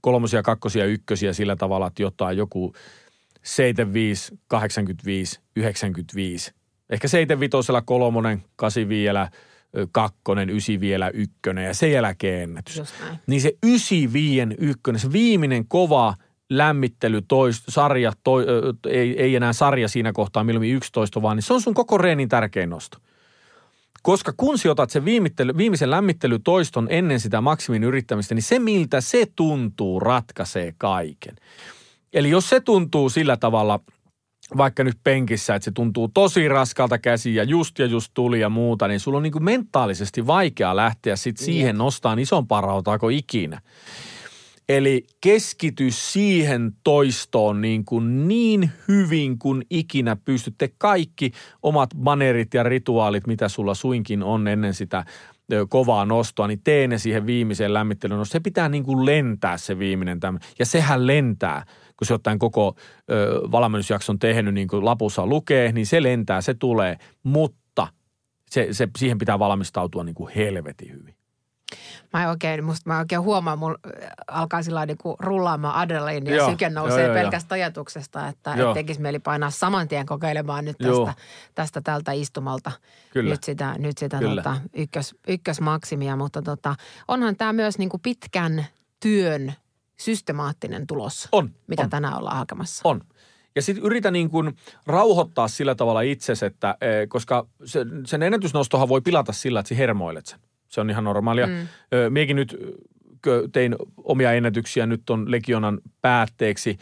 kolmosia, 0.00 0.42
kakkosia, 0.42 0.84
ykkösiä 0.84 1.32
sillä 1.32 1.56
tavalla, 1.56 1.86
että 1.86 2.02
jotain 2.02 2.36
joku 2.36 2.74
75, 3.42 4.38
85, 4.48 5.40
95. 5.56 6.52
Ehkä 6.90 7.08
75 7.08 7.72
kolmonen, 7.84 8.44
8 8.56 8.88
vielä, 8.88 9.30
kakkonen, 9.92 10.50
9 10.50 10.80
vielä, 10.80 11.10
ykkönen 11.14 11.64
ja 11.64 11.74
sen 11.74 11.92
jälkeen 11.92 12.42
ennätys. 12.42 12.82
Niin 13.26 13.40
se 13.40 13.52
95 13.62 14.56
ykkönen, 14.58 15.00
se 15.00 15.12
viimeinen 15.12 15.64
kova 15.68 16.14
lämmittely, 16.50 17.22
tois, 17.22 17.62
sarja, 17.68 18.12
toi, 18.24 18.44
ö, 18.48 18.74
ei, 18.86 19.22
ei 19.22 19.36
enää 19.36 19.52
sarja 19.52 19.88
siinä 19.88 20.12
kohtaa, 20.12 20.44
milloin 20.44 20.72
11 20.72 21.22
vaan, 21.22 21.36
niin 21.36 21.42
se 21.42 21.54
on 21.54 21.60
sun 21.60 21.74
koko 21.74 21.98
reenin 21.98 22.28
tärkein 22.28 22.70
nosto. 22.70 22.98
Koska 24.02 24.32
kun 24.36 24.58
sä 24.58 24.70
otat 24.70 24.90
sen 24.90 25.04
viimittely, 25.04 25.56
viimeisen 25.56 25.90
lämmittelytoiston 25.90 26.86
ennen 26.90 27.20
sitä 27.20 27.40
maksimin 27.40 27.84
yrittämistä, 27.84 28.34
niin 28.34 28.42
se 28.42 28.58
miltä 28.58 29.00
se 29.00 29.26
tuntuu 29.36 30.00
ratkaisee 30.00 30.74
kaiken. 30.78 31.36
Eli 32.12 32.30
jos 32.30 32.48
se 32.48 32.60
tuntuu 32.60 33.08
sillä 33.08 33.36
tavalla, 33.36 33.80
vaikka 34.56 34.84
nyt 34.84 34.98
penkissä, 35.04 35.54
että 35.54 35.64
se 35.64 35.70
tuntuu 35.70 36.08
tosi 36.08 36.48
raskalta 36.48 36.98
käsiin 36.98 37.34
ja 37.34 37.44
just 37.44 37.78
ja 37.78 37.86
just 37.86 38.10
tuli 38.14 38.40
ja 38.40 38.48
muuta, 38.48 38.88
niin 38.88 39.00
sulla 39.00 39.16
on 39.16 39.22
niin 39.22 39.32
kuin 39.32 39.44
mentaalisesti 39.44 40.26
vaikea 40.26 40.76
lähteä 40.76 41.16
sitten 41.16 41.44
siihen 41.44 41.78
nostaan 41.78 42.18
isompaa 42.18 42.60
rautaa 42.60 42.98
kuin 42.98 43.16
ikinä. 43.16 43.60
Eli 44.68 45.06
keskity 45.20 45.90
siihen 45.90 46.72
toistoon 46.84 47.60
niin, 47.60 47.84
kuin 47.84 48.28
niin 48.28 48.70
hyvin 48.88 49.38
kuin 49.38 49.62
ikinä 49.70 50.16
pystytte. 50.16 50.70
Kaikki 50.78 51.32
omat 51.62 51.90
manerit 51.94 52.54
ja 52.54 52.62
rituaalit, 52.62 53.26
mitä 53.26 53.48
sulla 53.48 53.74
suinkin 53.74 54.22
on 54.22 54.48
ennen 54.48 54.74
sitä 54.74 55.04
kovaa 55.68 56.04
nostoa, 56.04 56.46
niin 56.46 56.60
tee 56.64 56.88
ne 56.88 56.98
siihen 56.98 57.26
viimeiseen 57.26 57.74
lämmittelyyn. 57.74 58.18
No 58.18 58.24
se 58.24 58.40
pitää 58.40 58.68
niin 58.68 58.84
kuin 58.84 59.06
lentää 59.06 59.56
se 59.56 59.78
viimeinen 59.78 60.20
tämä. 60.20 60.38
Ja 60.58 60.66
sehän 60.66 61.06
lentää, 61.06 61.64
kun 61.96 62.06
se 62.06 62.14
ottaen 62.14 62.38
koko 62.38 62.76
ö, 63.10 63.40
valmennusjakson 63.50 64.18
tehnyt, 64.18 64.54
niin 64.54 64.68
kuin 64.68 64.84
lapussa 64.84 65.26
lukee, 65.26 65.72
niin 65.72 65.86
se 65.86 66.02
lentää, 66.02 66.40
se 66.40 66.54
tulee. 66.54 66.96
Mutta 67.22 67.88
se, 68.50 68.68
se, 68.70 68.88
siihen 68.98 69.18
pitää 69.18 69.38
valmistautua 69.38 70.04
niin 70.04 70.14
kuin 70.14 70.32
helvetin 70.34 70.92
hyvin. 70.92 71.17
Mä 72.12 72.22
en 72.22 72.28
oikein, 72.28 72.64
musta 72.64 72.90
mä 72.90 72.98
oikein 72.98 73.20
huomaan, 73.20 73.58
mulla 73.58 73.78
alkaa 74.26 74.62
sillä 74.62 74.86
niin 74.86 74.98
kuin 74.98 75.16
rullaamaan 75.20 75.74
adrenaliini 75.74 76.30
ja 76.30 76.36
Joo, 76.36 76.50
syke 76.50 76.64
joo, 76.64 76.74
nousee 76.74 77.04
joo, 77.04 77.14
pelkästä 77.14 77.54
ajatuksesta, 77.54 78.28
että 78.28 78.54
Joo. 78.56 78.70
et 78.70 78.74
tekisi 78.74 79.00
mieli 79.00 79.18
painaa 79.18 79.50
saman 79.50 79.88
tien 79.88 80.06
kokeilemaan 80.06 80.64
nyt 80.64 80.76
Joo. 80.80 81.06
tästä, 81.06 81.22
tästä 81.54 81.80
tältä 81.80 82.12
istumalta 82.12 82.72
Kyllä. 83.12 83.30
nyt 83.30 83.44
sitä, 83.44 83.74
nyt 83.78 83.98
sitä 83.98 84.18
Kyllä. 84.18 84.42
tota, 84.42 84.56
ykkös, 84.74 85.14
ykkösmaksimia, 85.28 86.16
mutta 86.16 86.42
tota, 86.42 86.74
onhan 87.08 87.36
tämä 87.36 87.52
myös 87.52 87.78
niin 87.78 87.88
kuin 87.88 88.00
pitkän 88.00 88.66
työn 89.00 89.54
systemaattinen 89.96 90.86
tulos, 90.86 91.28
On, 91.32 91.50
mitä 91.66 91.82
on. 91.82 91.90
tänään 91.90 92.18
ollaan 92.18 92.36
hakemassa. 92.36 92.80
On. 92.84 93.00
Ja 93.56 93.62
sitten 93.62 93.84
yritä 93.84 94.10
niin 94.10 94.30
kuin 94.30 94.56
rauhoittaa 94.86 95.48
sillä 95.48 95.74
tavalla 95.74 96.00
itsesi, 96.00 96.46
että 96.46 96.76
eh, 96.80 97.08
koska 97.08 97.46
se, 97.64 97.86
sen 98.06 98.22
ennätysnostohan 98.22 98.88
voi 98.88 99.00
pilata 99.00 99.32
sillä, 99.32 99.60
että 99.60 99.68
sä 99.68 99.74
hermoilet 99.74 100.26
sen. 100.26 100.40
Se 100.68 100.80
on 100.80 100.90
ihan 100.90 101.04
normaalia. 101.04 101.46
Mm. 101.46 101.68
Miekin 102.08 102.36
nyt 102.36 102.56
tein 103.52 103.76
omia 103.96 104.32
ennätyksiä 104.32 104.86
nyt 104.86 105.10
on 105.10 105.30
Legionan 105.30 105.80
päätteeksi 106.02 106.78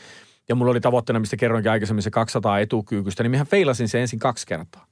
ja 0.48 0.54
mulla 0.54 0.70
oli 0.70 0.80
tavoitteena, 0.80 1.20
mistä 1.20 1.36
kerroinkin 1.36 1.72
aikaisemmin 1.72 2.02
se 2.02 2.10
200 2.10 2.58
etukyykystä, 2.58 3.22
niin 3.22 3.30
mehän 3.30 3.46
feilasin 3.46 3.88
se 3.88 4.00
ensin 4.00 4.18
kaksi 4.18 4.46
kertaa. 4.46 4.86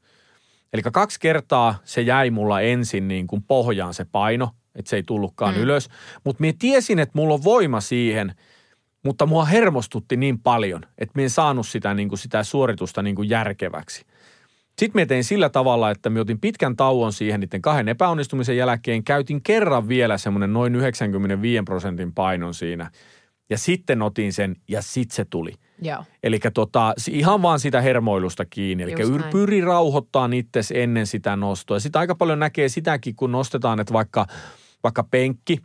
Eli 0.72 0.82
kaksi 0.82 1.20
kertaa 1.20 1.78
se 1.84 2.00
jäi 2.00 2.30
mulla 2.30 2.60
ensin 2.60 3.08
niin 3.08 3.26
kuin 3.26 3.42
pohjaan 3.42 3.94
se 3.94 4.04
paino, 4.12 4.50
että 4.74 4.88
se 4.88 4.96
ei 4.96 5.02
tullutkaan 5.02 5.54
mm. 5.54 5.60
ylös. 5.60 5.88
Mutta 6.24 6.40
minä 6.40 6.56
tiesin, 6.58 6.98
että 6.98 7.18
mulla 7.18 7.34
on 7.34 7.44
voima 7.44 7.80
siihen, 7.80 8.34
mutta 9.04 9.26
mua 9.26 9.44
hermostutti 9.44 10.16
niin 10.16 10.38
paljon, 10.38 10.82
että 10.98 11.12
minä 11.14 11.24
en 11.24 11.30
saanut 11.30 11.66
sitä, 11.66 11.94
niin 11.94 12.08
kuin 12.08 12.18
sitä 12.18 12.42
suoritusta 12.42 13.02
niin 13.02 13.16
kuin 13.16 13.28
järkeväksi. 13.28 14.04
Sitten 14.78 15.02
me 15.02 15.07
tein 15.07 15.25
sillä 15.25 15.49
tavalla, 15.49 15.90
että 15.90 16.11
me 16.11 16.21
otin 16.21 16.40
pitkän 16.40 16.76
tauon 16.76 17.12
siihen 17.12 17.40
niiden 17.40 17.62
kahden 17.62 17.88
epäonnistumisen 17.88 18.57
jälkeen. 18.57 19.04
Käytin 19.04 19.43
kerran 19.43 19.88
vielä 19.88 20.19
semmoinen 20.19 20.52
noin 20.52 20.75
95 20.75 21.62
prosentin 21.64 22.12
painon 22.12 22.54
siinä. 22.54 22.90
Ja 23.50 23.59
sitten 23.59 24.02
otin 24.02 24.33
sen 24.33 24.57
ja 24.69 24.83
sitten 24.83 25.16
se 25.16 25.25
tuli. 25.25 25.52
Eli 26.23 26.38
tota, 26.54 26.95
ihan 27.11 27.43
vaan 27.43 27.61
sitä 27.61 27.81
hermoilusta 27.81 28.45
kiinni. 28.45 28.85
Eli 28.85 28.95
yr- 28.95 29.31
pyri 29.31 29.61
rauhoittaa 29.61 30.31
itses 30.33 30.73
ennen 30.76 31.07
sitä 31.07 31.37
nostoa. 31.37 31.81
Sitä 31.81 31.99
aika 31.99 32.14
paljon 32.14 32.38
näkee 32.38 32.69
sitäkin, 32.69 33.16
kun 33.16 33.33
nostetaan, 33.33 33.81
että 33.81 33.93
vaikka, 33.93 34.26
vaikka 34.83 35.04
penkki, 35.11 35.59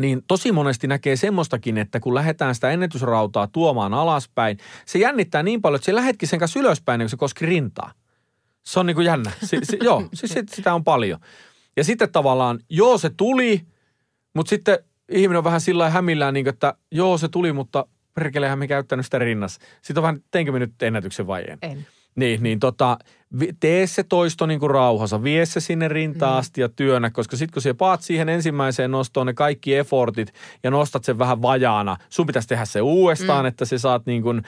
niin 0.00 0.22
tosi 0.28 0.52
monesti 0.52 0.86
näkee 0.86 1.16
semmoistakin, 1.16 1.78
että 1.78 2.00
kun 2.00 2.14
lähdetään 2.14 2.54
sitä 2.54 2.70
ennätysrautaa 2.70 3.46
tuomaan 3.46 3.94
alaspäin, 3.94 4.58
se 4.86 4.98
jännittää 4.98 5.42
niin 5.42 5.62
paljon, 5.62 5.76
että 5.76 5.86
se 5.86 5.94
lähetkin 5.94 6.28
sen 6.28 6.38
kanssa 6.38 6.60
ylöspäin, 6.60 7.00
kun 7.00 7.08
se 7.08 7.16
koski 7.16 7.46
rintaa. 7.46 7.92
Se 8.68 8.80
on 8.80 8.86
niin 8.86 8.94
kuin 8.94 9.04
jännä. 9.04 9.30
Si, 9.44 9.58
si, 9.62 9.78
joo, 9.82 10.08
siis 10.14 10.32
sit, 10.32 10.48
sitä 10.48 10.74
on 10.74 10.84
paljon. 10.84 11.20
Ja 11.76 11.84
sitten 11.84 12.12
tavallaan, 12.12 12.60
joo 12.70 12.98
se 12.98 13.10
tuli, 13.16 13.66
mutta 14.34 14.50
sitten 14.50 14.78
ihminen 15.08 15.38
on 15.38 15.44
vähän 15.44 15.60
sillä 15.60 15.90
hämillään, 15.90 16.34
niin 16.34 16.44
kuin, 16.44 16.54
että 16.54 16.74
joo 16.92 17.18
se 17.18 17.28
tuli, 17.28 17.52
mutta 17.52 17.86
perkelehän 18.14 18.58
me 18.58 18.68
käyttänyt 18.68 19.06
sitä 19.06 19.18
rinnassa. 19.18 19.60
Sitten 19.82 19.98
on 19.98 20.02
vähän, 20.02 20.20
teinkö 20.30 20.52
me 20.52 20.58
nyt 20.58 20.82
ennätyksen 20.82 21.26
vai 21.26 21.44
en? 21.48 21.58
En. 21.62 21.86
Niin, 22.18 22.42
niin 22.42 22.60
tota, 22.60 22.98
tee 23.60 23.86
se 23.86 24.02
toisto 24.02 24.46
niin 24.46 24.60
kuin 24.60 24.70
rauhassa, 24.70 25.22
vie 25.22 25.46
se 25.46 25.60
sinne 25.60 25.88
rintaan 25.88 26.34
Mm. 26.34 26.38
asti 26.38 26.60
ja 26.60 26.68
työnnä, 26.68 27.10
koska 27.10 27.36
sitten 27.36 27.52
kun 27.52 27.62
sä 27.62 27.74
paat 27.74 28.02
siihen 28.02 28.28
ensimmäiseen 28.28 28.90
nostoon 28.90 29.26
ne 29.26 29.34
kaikki 29.34 29.76
effortit 29.76 30.32
ja 30.62 30.70
nostat 30.70 31.04
sen 31.04 31.18
vähän 31.18 31.42
vajaana, 31.42 31.96
sun 32.08 32.26
pitäisi 32.26 32.48
tehdä 32.48 32.64
se 32.64 32.80
uudestaan, 32.80 33.44
mm. 33.44 33.48
että 33.48 33.64
sä 33.64 33.78
saat 33.78 34.06
niin 34.06 34.22
kuin 34.22 34.42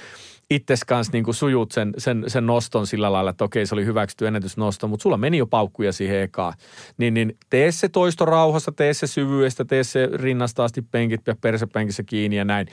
itses 0.50 0.85
kanssa 0.85 1.12
niin 1.12 1.25
kuin 1.25 1.35
sujut 1.35 1.73
sen, 1.73 1.93
sen, 1.99 2.25
sen 2.27 2.47
noston 2.47 2.87
sillä 2.87 3.12
lailla, 3.12 3.31
että 3.31 3.45
okei 3.45 3.67
se 3.67 3.75
oli 3.75 3.85
hyväksytty 3.85 4.27
ennätysnosto, 4.27 4.89
mutta 4.89 5.03
sulla 5.03 5.17
meni 5.17 5.39
jo 5.39 5.47
paukkuja 5.47 5.93
siihen 5.93 6.21
ekaan. 6.21 6.55
Niin, 6.99 7.15
niin 7.15 7.37
tee 7.50 7.73
se 7.73 7.89
toisto 7.89 8.25
rauhassa, 8.25 8.73
tee 8.73 8.95
se 8.95 9.07
syvyydestä, 9.07 9.65
tee 9.65 9.85
se 9.85 10.09
rinnasta 10.12 10.65
asti 10.65 10.83
penkit 10.83 11.21
ja 11.27 11.35
persepenkissä 11.41 12.03
kiinni 12.03 12.37
ja 12.37 12.45
näin. 12.45 12.67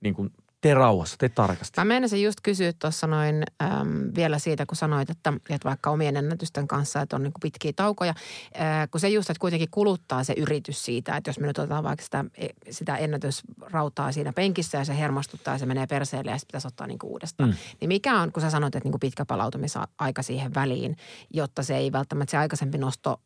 Niin 0.00 0.14
kuin 0.14 0.30
tee 0.64 0.74
rauhassa, 0.74 1.16
tee 1.18 1.28
tarkasti. 1.28 1.80
Mä 1.80 1.84
meinasin 1.84 2.22
just 2.22 2.40
kysyä 2.42 2.72
tuossa 2.78 3.06
noin 3.06 3.44
äm, 3.62 4.12
vielä 4.14 4.38
siitä, 4.38 4.66
kun 4.66 4.76
sanoit, 4.76 5.10
että, 5.10 5.32
että 5.50 5.68
vaikka 5.68 5.90
omien 5.90 6.16
ennätysten 6.16 6.68
kanssa, 6.68 7.00
että 7.00 7.16
on 7.16 7.22
niin 7.22 7.32
pitkiä 7.42 7.72
taukoja, 7.76 8.14
ää, 8.54 8.86
kun 8.86 9.00
se 9.00 9.08
just, 9.08 9.30
että 9.30 9.40
kuitenkin 9.40 9.68
kuluttaa 9.70 10.24
se 10.24 10.34
yritys 10.36 10.84
siitä, 10.84 11.16
että 11.16 11.28
jos 11.28 11.38
me 11.38 11.46
nyt 11.46 11.58
otetaan 11.58 11.84
vaikka 11.84 12.04
sitä, 12.04 12.24
sitä 12.70 12.96
ennätysrautaa 12.96 14.12
siinä 14.12 14.32
penkissä 14.32 14.78
ja 14.78 14.84
se 14.84 14.98
hermostuttaa 14.98 15.54
ja 15.54 15.58
se 15.58 15.66
menee 15.66 15.86
perseelle 15.86 16.30
ja 16.30 16.38
sitten 16.38 16.48
pitäisi 16.48 16.68
ottaa 16.68 16.86
niin 16.86 16.98
uudestaan. 17.02 17.50
Mm. 17.50 17.56
Niin 17.80 17.88
mikä 17.88 18.20
on, 18.20 18.32
kun 18.32 18.40
sä 18.42 18.50
sanoit, 18.50 18.74
että 18.74 18.88
niin 18.88 19.00
pitkä 19.00 19.24
palautumisaika 19.24 20.22
siihen 20.22 20.54
väliin, 20.54 20.96
jotta 21.30 21.62
se 21.62 21.76
ei 21.76 21.92
välttämättä 21.92 22.30
se 22.30 22.36
aikaisempi 22.36 22.78
nosto 22.78 23.20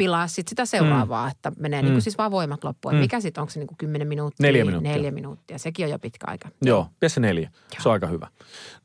pilaa 0.00 0.26
sit 0.26 0.48
sitä 0.48 0.64
seuraavaa, 0.64 1.26
mm. 1.26 1.30
että 1.30 1.52
menee 1.58 1.82
mm. 1.82 1.84
niin 1.84 1.94
kuin 1.94 2.02
siis 2.02 2.18
vaan 2.18 2.30
voimat 2.30 2.64
loppuun. 2.64 2.94
Mm. 2.94 3.00
Mikä 3.00 3.20
sitten, 3.20 3.42
onko 3.42 3.50
se 3.50 3.58
niin 3.58 3.66
kuin 3.66 3.78
10 3.78 4.08
minuuttia? 4.08 4.46
Neljä 4.46 4.64
minuuttia. 4.64 4.92
Neljä 4.92 5.10
minuuttia. 5.10 5.58
Sekin 5.58 5.84
on 5.84 5.90
jo 5.90 5.98
pitkä 5.98 6.26
aika. 6.30 6.48
Joo, 6.62 6.88
pidä 7.00 7.08
se 7.08 7.20
neljä. 7.20 7.50
Se 7.82 7.88
on 7.88 7.92
aika 7.92 8.06
hyvä. 8.06 8.28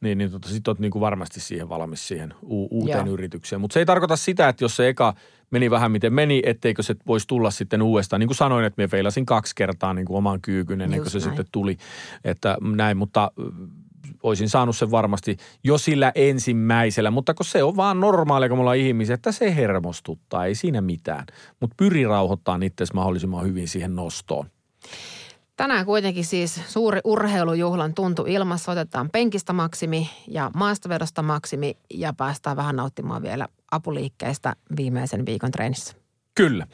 Niin, 0.02 0.18
niin 0.18 0.32
tota, 0.32 0.50
sit 0.50 0.68
oot 0.68 0.80
niinku 0.80 1.00
varmasti 1.00 1.40
siihen 1.40 1.70
valmis 1.70 2.08
siihen 2.08 2.34
u- 2.44 2.68
uuteen 2.72 3.06
Joo. 3.06 3.14
yritykseen. 3.14 3.62
Mutta 3.62 3.74
se 3.74 3.80
ei 3.80 3.86
tarkoita 3.86 4.16
sitä, 4.16 4.50
että 4.50 4.64
jos 4.64 4.76
se 4.76 4.88
eka 4.88 5.14
meni 5.52 5.72
vähän 5.72 5.92
miten 5.92 6.14
meni, 6.14 6.42
etteikö 6.46 6.84
se 6.84 6.96
voisi 7.08 7.28
tulla 7.28 7.52
sitten 7.52 7.82
uudestaan. 7.82 8.20
Niin 8.20 8.28
kuin 8.28 8.38
sanoin, 8.38 8.66
että 8.66 8.82
me 8.82 8.88
feilasin 8.88 9.26
kaksi 9.26 9.56
kertaa 9.56 9.94
niin 9.94 10.06
kuin 10.06 10.18
oman 10.18 10.42
kyykyn 10.42 10.82
ennen 10.82 11.00
kuin 11.00 11.12
se 11.12 11.18
näin. 11.18 11.30
sitten 11.30 11.46
tuli. 11.52 11.78
Että 12.24 12.58
näin, 12.62 12.98
mutta 12.98 13.32
olisin 14.24 14.50
saanut 14.50 14.78
sen 14.78 14.92
varmasti 14.92 15.38
jo 15.64 15.78
sillä 15.78 16.12
ensimmäisellä. 16.16 17.12
Mutta 17.12 17.34
kun 17.34 17.46
se 17.46 17.64
on 17.64 17.76
vaan 17.76 18.00
normaalia, 18.00 18.50
kun 18.50 18.58
me 18.58 18.60
ollaan 18.60 18.78
ihmisiä, 18.78 19.14
että 19.14 19.32
se 19.32 19.56
hermostuttaa, 19.56 20.46
ei 20.46 20.56
siinä 20.56 20.82
mitään. 20.82 21.26
Mutta 21.60 21.76
pyri 21.78 22.06
rauhoittamaan 22.06 22.64
itse 22.64 22.86
mahdollisimman 22.94 23.46
hyvin 23.46 23.68
siihen 23.68 23.96
nostoon. 23.96 24.50
Tänään 25.58 25.86
kuitenkin 25.86 26.26
siis 26.26 26.62
suuri 26.68 27.00
urheilujuhlan 27.04 27.94
tuntu 27.94 28.26
ilmassa. 28.28 28.72
Otetaan 28.72 29.10
penkistä 29.10 29.54
maksimi 29.54 30.10
ja 30.28 30.52
maastovedosta 30.56 31.22
maksimi 31.22 31.78
ja 31.94 32.14
päästään 32.14 32.58
vähän 32.58 32.76
nauttimaan 32.76 33.22
vielä 33.22 33.48
apuliikkeistä 33.72 34.56
viimeisen 34.78 35.26
viikon 35.26 35.52
treenissä. 35.52 35.96
Kyllä. 36.36 36.68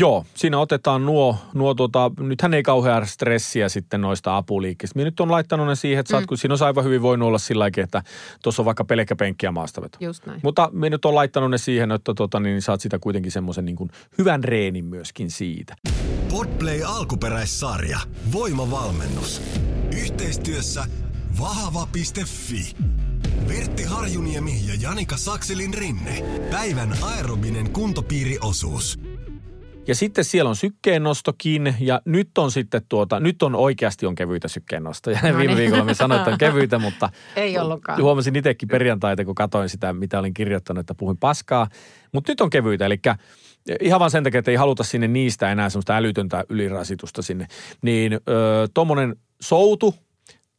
Joo, 0.00 0.24
siinä 0.34 0.58
otetaan 0.58 1.06
nuo, 1.06 1.36
nuo 1.54 1.74
tota, 1.74 2.10
nythän 2.20 2.54
ei 2.54 2.62
kauhean 2.62 3.06
stressiä 3.06 3.68
sitten 3.68 4.00
noista 4.00 4.36
apuliikkeistä. 4.36 4.98
Minä 4.98 5.04
nyt 5.04 5.20
on 5.20 5.30
laittanut 5.30 5.66
ne 5.66 5.74
siihen, 5.74 6.00
että 6.00 6.20
mm. 6.20 6.26
kun 6.26 6.38
siinä 6.38 6.52
olisi 6.52 6.64
aivan 6.64 6.84
hyvin 6.84 7.02
voinut 7.02 7.26
olla 7.26 7.38
sillä 7.38 7.62
lailla, 7.62 7.84
että 7.84 8.02
tuossa 8.42 8.62
on 8.62 8.66
vaikka 8.66 8.84
pelkkä 8.84 9.16
penkki 9.16 9.46
ja 9.46 9.52
maastaveto. 9.52 9.98
Just 10.00 10.26
näin. 10.26 10.40
Mutta 10.42 10.70
minä 10.72 10.90
nyt 10.90 11.04
on 11.04 11.14
laittanut 11.14 11.50
ne 11.50 11.58
siihen, 11.58 11.92
että 11.92 12.14
tota, 12.14 12.40
niin 12.40 12.62
saat 12.62 12.80
sitä 12.80 12.98
kuitenkin 12.98 13.32
semmoisen 13.32 13.64
niin 13.64 13.76
kuin 13.76 13.90
hyvän 14.18 14.44
reenin 14.44 14.84
myöskin 14.84 15.30
siitä. 15.30 15.74
Podplay 16.30 16.82
alkuperäissarja. 16.84 17.98
Voimavalmennus. 18.32 19.42
Yhteistyössä 20.02 20.84
vahava.fi. 21.40 22.76
Vertti 23.48 23.84
Harjuniemi 23.84 24.60
ja 24.66 24.74
Janika 24.80 25.16
Sakselin 25.16 25.74
rinne. 25.74 26.22
Päivän 26.50 26.96
aerobinen 27.02 27.70
kuntopiiriosuus. 27.70 29.09
Ja 29.86 29.94
sitten 29.94 30.24
siellä 30.24 30.48
on 30.48 30.56
sykkeennostokin 30.56 31.74
ja 31.80 32.00
nyt 32.04 32.38
on 32.38 32.50
sitten 32.50 32.82
tuota, 32.88 33.20
nyt 33.20 33.42
on 33.42 33.54
oikeasti 33.54 34.06
on 34.06 34.14
kevyitä 34.14 34.48
sykkeennostoja. 34.48 35.18
No 35.22 35.28
Viime 35.28 35.46
niin. 35.46 35.56
viikolla 35.56 35.84
me 35.84 35.94
sanoin, 35.94 36.18
että 36.18 36.30
on 36.30 36.38
kevyitä, 36.38 36.78
mutta 36.78 37.10
Ei 37.36 37.58
ollutkaan. 37.58 38.02
huomasin 38.02 38.36
itsekin 38.36 38.68
perjantaita, 38.68 39.24
kun 39.24 39.34
katsoin 39.34 39.68
sitä, 39.68 39.92
mitä 39.92 40.18
olin 40.18 40.34
kirjoittanut, 40.34 40.80
että 40.80 40.94
puhuin 40.94 41.18
paskaa. 41.18 41.68
Mutta 42.12 42.32
nyt 42.32 42.40
on 42.40 42.50
kevyitä, 42.50 42.86
eli 42.86 43.00
ihan 43.80 44.00
vaan 44.00 44.10
sen 44.10 44.24
takia, 44.24 44.38
että 44.38 44.50
ei 44.50 44.56
haluta 44.56 44.84
sinne 44.84 45.08
niistä 45.08 45.52
enää 45.52 45.70
semmoista 45.70 45.96
älytöntä 45.96 46.44
ylirasitusta 46.48 47.22
sinne. 47.22 47.46
Niin 47.82 48.12
öö, 48.12 48.66
tuommoinen 48.74 49.16
soutu 49.40 49.94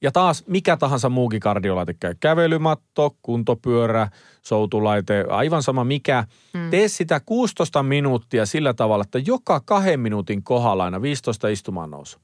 ja 0.01 0.11
taas 0.11 0.43
mikä 0.47 0.77
tahansa 0.77 1.09
muukin 1.09 1.39
kardiolaite 1.39 1.93
käy. 1.93 2.15
Kävelymatto, 2.19 3.15
kuntopyörä, 3.21 4.07
soutulaite, 4.41 5.25
aivan 5.29 5.63
sama 5.63 5.83
mikä. 5.83 6.23
Mm. 6.53 6.69
Tee 6.69 6.87
sitä 6.87 7.19
16 7.19 7.83
minuuttia 7.83 8.45
sillä 8.45 8.73
tavalla, 8.73 9.03
että 9.03 9.19
joka 9.19 9.59
kahden 9.59 9.99
minuutin 9.99 10.43
kohdalla 10.43 10.83
aina 10.83 11.01
15 11.01 11.47
istumaan 11.47 11.91
nousu. 11.91 12.19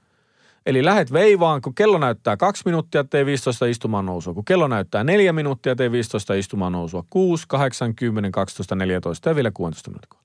Eli 0.66 0.86
lähet 0.86 1.14
veivaan, 1.14 1.62
kun 1.62 1.76
kello 1.76 1.98
näyttää 1.98 2.38
kaksi 2.38 2.62
minuuttia, 2.66 3.04
tee 3.04 3.26
15 3.26 3.66
istumaan 3.66 4.06
nousua. 4.06 4.34
Kun 4.34 4.46
kello 4.46 4.68
näyttää 4.68 5.04
neljä 5.04 5.34
minuuttia, 5.34 5.76
tee 5.76 5.92
15 5.92 6.34
istumaan 6.34 6.72
nousua. 6.72 7.04
6, 7.10 7.46
8, 7.48 7.96
10, 7.96 8.32
12, 8.32 8.76
14 8.76 9.30
ja 9.30 9.36
vielä 9.36 9.52
16 9.52 9.92
minuuttia. 9.92 10.20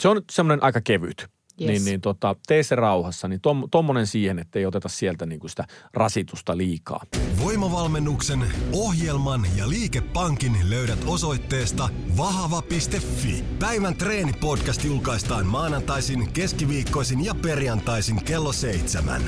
Se 0.00 0.08
on 0.08 0.22
semmoinen 0.30 0.64
aika 0.64 0.80
kevyt. 0.80 1.28
Yes. 1.60 1.68
Niin, 1.68 1.84
niin 1.84 2.00
tota, 2.00 2.36
tee 2.46 2.62
se 2.62 2.74
rauhassa. 2.74 3.28
Niin 3.28 3.40
tom, 3.40 3.68
tommonen 3.70 4.06
siihen, 4.06 4.38
että 4.38 4.58
ei 4.58 4.66
oteta 4.66 4.88
sieltä 4.88 5.26
niinku 5.26 5.48
sitä 5.48 5.64
rasitusta 5.94 6.56
liikaa. 6.56 7.04
Voimavalmennuksen, 7.44 8.52
ohjelman 8.72 9.46
ja 9.56 9.68
liikepankin 9.68 10.56
löydät 10.70 10.98
osoitteesta 11.06 11.88
vahava.fi. 12.16 13.44
Päivän 13.58 13.96
treenipodcast 13.96 14.84
julkaistaan 14.84 15.46
maanantaisin, 15.46 16.32
keskiviikkoisin 16.32 17.24
ja 17.24 17.34
perjantaisin 17.42 18.24
kello 18.24 18.52
seitsemän. 18.52 19.22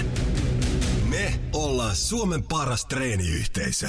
Me 1.11 1.35
ollaan 1.53 1.97
Suomen 1.97 2.43
paras 2.43 2.87
treeniyhteisö. 2.87 3.89